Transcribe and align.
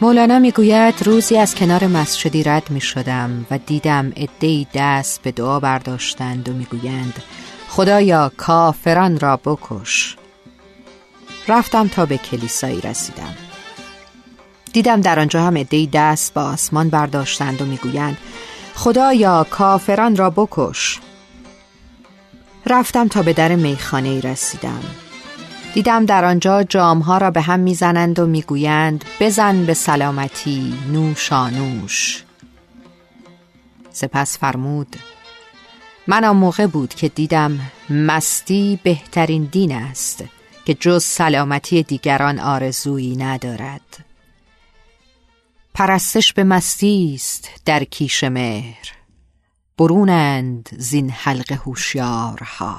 مولانا 0.00 0.38
می‌گوید 0.38 1.02
روزی 1.02 1.36
از 1.36 1.54
کنار 1.54 1.86
مسجدی 1.86 2.42
رد 2.42 2.70
می 2.70 2.80
شدم 2.80 3.46
و 3.50 3.58
دیدم 3.58 4.12
ادهی 4.16 4.66
دست 4.74 5.22
به 5.22 5.32
دعا 5.32 5.60
برداشتند 5.60 6.48
و 6.48 6.52
می‌گویند 6.52 7.22
خدایا 7.68 8.32
کافران 8.36 9.18
را 9.18 9.36
بکش. 9.36 10.16
رفتم 11.48 11.88
تا 11.88 12.06
به 12.06 12.18
کلیسایی 12.18 12.80
رسیدم. 12.80 13.34
دیدم 14.72 15.00
در 15.00 15.20
آنجا 15.20 15.42
هم 15.42 15.56
ادهی 15.56 15.86
دست 15.86 16.34
با 16.34 16.42
آسمان 16.42 16.88
برداشتند 16.88 17.62
و 17.62 17.64
می‌گویند 17.64 18.16
خدایا 18.74 19.46
کافران 19.50 20.16
را 20.16 20.30
بکش. 20.30 21.00
رفتم 22.66 23.08
تا 23.08 23.22
به 23.22 23.32
در 23.32 23.54
میخانه 23.54 24.20
رسیدم. 24.20 24.82
دیدم 25.78 26.06
در 26.06 26.24
آنجا 26.24 26.62
جامها 26.62 27.18
را 27.18 27.30
به 27.30 27.40
هم 27.40 27.60
می‌زنند 27.60 28.18
و 28.18 28.26
می‌گویند 28.26 29.04
بزن 29.20 29.64
به 29.64 29.74
سلامتی 29.74 30.74
نوشانوش. 30.92 32.24
سپس 33.90 34.38
فرمود 34.38 34.96
من 36.06 36.24
آن 36.24 36.36
موقع 36.36 36.66
بود 36.66 36.94
که 36.94 37.08
دیدم 37.08 37.60
مستی 37.90 38.78
بهترین 38.82 39.44
دین 39.44 39.72
است 39.72 40.24
که 40.64 40.74
جز 40.74 41.04
سلامتی 41.04 41.82
دیگران 41.82 42.38
آرزویی 42.38 43.16
ندارد. 43.16 44.04
پرستش 45.74 46.32
به 46.32 46.44
مستی 46.44 47.12
است 47.14 47.50
در 47.64 47.84
کیش 47.84 48.24
مهر 48.24 48.92
برونند 49.78 50.68
زین 50.78 51.10
حلق 51.10 51.52
هوشیارها. 51.52 52.78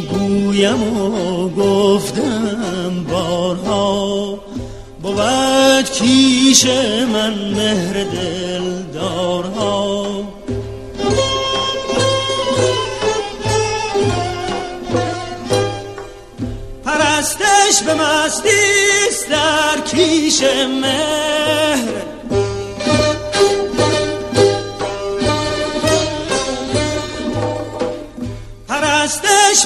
گویم 0.00 0.82
و 0.98 1.48
گفتم 1.48 3.04
بارها 3.10 4.38
بود 5.02 5.90
کیش 5.90 6.66
من 7.12 7.34
مهر 7.34 8.04
دلدارها. 8.04 9.78
پرستش 16.84 17.82
به 17.86 17.94
مستیست 17.94 19.30
در 19.30 19.80
کیش 19.90 20.42
مهر 20.82 21.67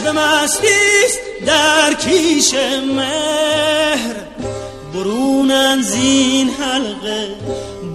به 0.01 0.13
مستیست 0.13 1.21
در 1.47 1.95
کیش 1.95 2.55
مهر. 2.97 4.15
برونن 4.95 5.83
زین 5.83 6.51
حلقه 6.51 7.29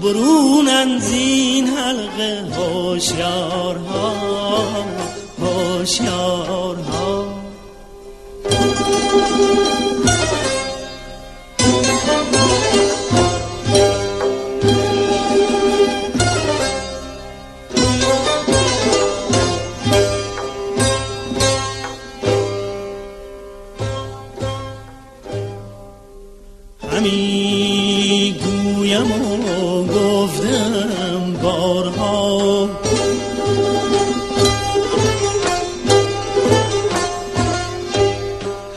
برونن 0.01 0.99
زین 0.99 1.67
حلقه 1.67 2.45
هوشیارها 2.55 4.13
هوشیارها. 5.39 7.37
همی 26.97 28.35
گویم 28.43 29.11
و 29.11 29.83
گفتم 29.83 31.33
بارها. 31.43 32.69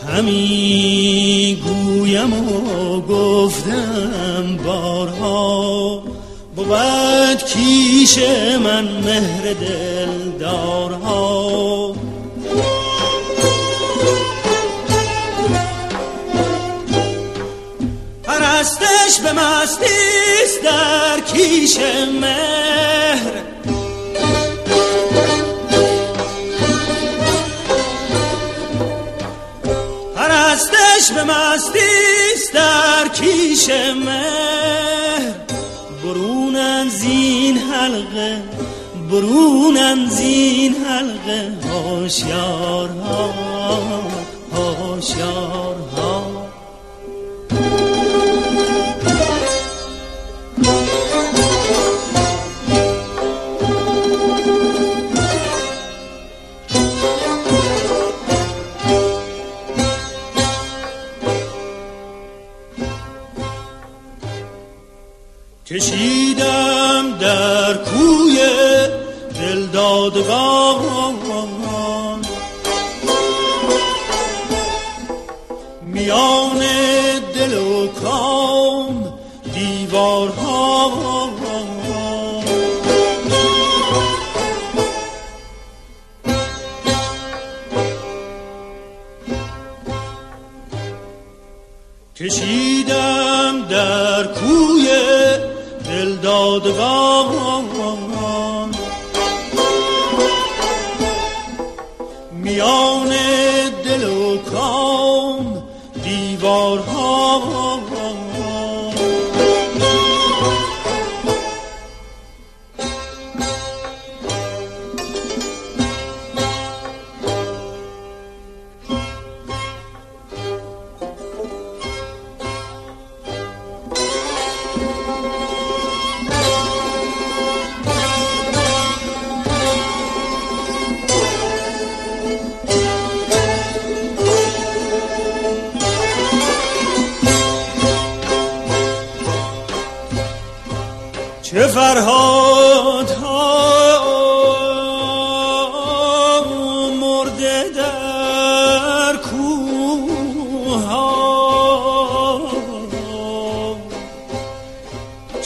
همی 0.09 1.59
گویم 1.65 2.33
و 2.33 3.01
گفتم 3.01 4.57
بارها. 4.65 6.03
بود 6.57 7.45
کیش 7.45 8.19
من 8.65 8.85
مهر 8.85 9.53
دلدارها. 9.53 11.80
مستیست 19.33 20.63
در 20.65 21.21
کیش 21.21 21.79
مهر. 22.21 23.33
پرستش 30.17 31.13
به 31.15 31.25
مستیست 31.25 32.53
در 32.55 33.09
کیش 33.09 33.69
مهر. 34.07 35.35
برونن 36.05 36.89
زین 36.89 37.59
حلقه 37.59 38.43
برونن 39.11 40.09
زین 40.09 40.75
حلقه 40.75 41.53
هوشیارها 41.69 43.35
هوشیارها. 44.53 45.80
کشیدم 65.71 67.19
در 67.21 67.75
کوی 67.75 68.39
دلدادگان. 69.41 71.15
میان 75.83 76.59
دل 77.35 77.55
و 77.59 77.87
کام 77.87 78.40
دلدادگان 96.65 97.65
میان 102.33 103.09
دل 103.85 104.05
و 104.05 104.37
کام 104.39 105.63
دیوارها 106.05 107.80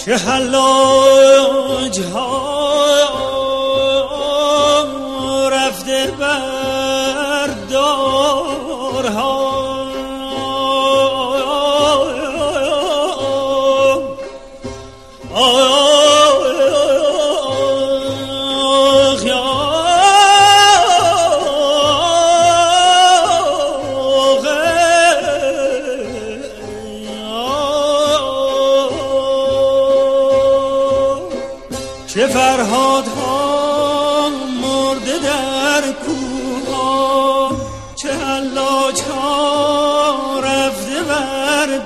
چه 0.05 0.17
حلاج 0.17 2.01
ها 2.01 2.34
چه 32.15 32.27
فرهاد 32.27 33.07
ها 33.09 34.29
مرده 34.63 35.19
در 35.19 35.83
کوها 35.93 37.51
چه 37.95 38.13
حلاج 38.13 39.01
ها 39.01 40.41
رفته 40.41 41.03
بر 41.03 41.79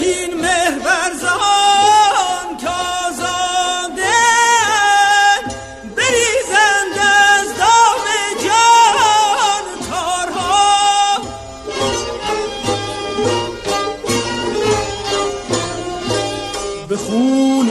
بهین 0.00 0.40
مهر 0.40 0.78
برزان 0.78 2.46
کازاده 2.64 4.18
بریزند 5.96 6.98
از 6.98 7.48
دام 7.58 8.04
جان 8.44 9.64
تارها. 9.90 11.18
به 16.88 16.96
خون 16.96 17.68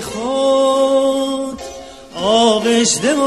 خود 0.00 1.60
آغشته 2.24 3.14
و 3.14 3.20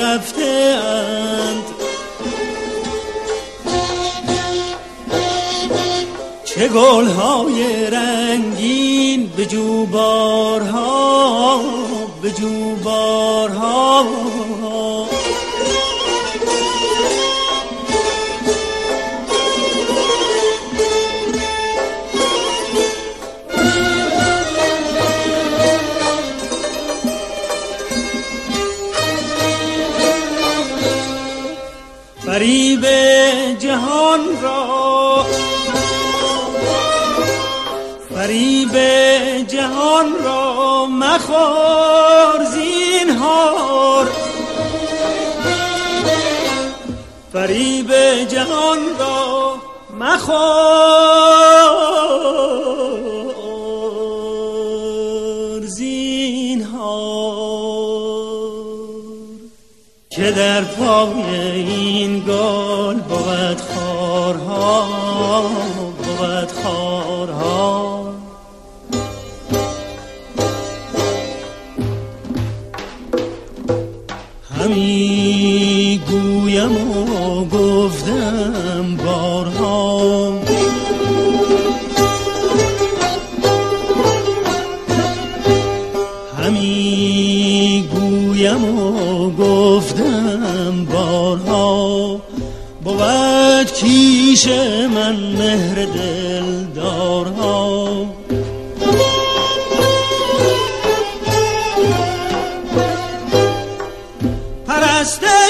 رفته 0.00 0.44
اند. 0.44 1.65
چه 6.56 6.68
گل 6.68 7.06
های 7.06 7.86
رنگین 7.90 9.30
به 9.36 9.46
جوبارها 9.46 10.66
به 12.22 12.30
جوبارها. 12.30 14.04
فریب 38.26 38.76
جهان 39.48 40.06
را 40.24 40.86
مخور 40.86 42.44
زینهار. 42.44 44.08
فریب 47.32 47.94
جهان 48.28 48.78
را 48.98 49.54
مخور 49.98 50.46
زینهار. 55.66 56.96
که 60.10 60.30
در 60.30 60.60
پای 60.60 61.50
این 61.50 62.20
گل 62.20 62.94
بود 62.94 63.60
خارها 63.60 64.86
بود 65.96 66.52
خارها. 66.62 67.85
همی 75.06 76.00
گویم 76.10 76.76
و 76.76 77.44
گفتم 77.44 78.96
بارها. 79.04 80.32
همی 86.38 87.84
گویم 87.94 88.64
و 88.78 89.30
گفتم 89.30 90.84
بارها. 90.92 92.20
بود 92.84 93.72
کیش 93.72 94.48
من 94.94 95.16
مهر 95.16 95.74
دل 95.84 96.80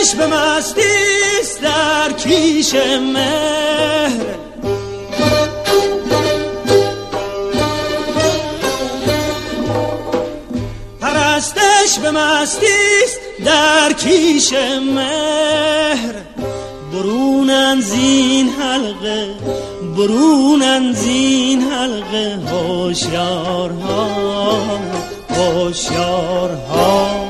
پرستش 0.07 0.15
به 0.15 0.27
مستیست 0.27 1.63
در 1.63 2.13
کیش 2.13 2.75
مهر. 3.15 4.27
پرستش 11.01 11.99
به 12.03 12.11
مستیست 12.11 13.21
در 13.45 13.93
کیش 13.93 14.53
مهر. 14.95 16.15
برونن 16.93 17.81
زین 17.81 18.49
حلقه 18.49 19.35
برونن 19.97 20.93
زین 20.93 21.63
حلقه 21.63 22.39
هوشیارها 22.51 24.09
هوشیارها. 25.31 27.26